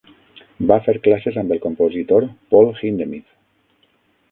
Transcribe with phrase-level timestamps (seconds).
[0.71, 3.31] Va fer classes amb el compositor Paul Hindemith.